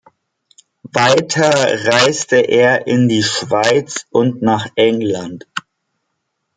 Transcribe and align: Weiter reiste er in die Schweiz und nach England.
Weiter 0.95 1.51
reiste 1.53 2.37
er 2.37 2.87
in 2.87 3.07
die 3.07 3.21
Schweiz 3.21 4.07
und 4.09 4.41
nach 4.41 4.65
England. 4.73 5.45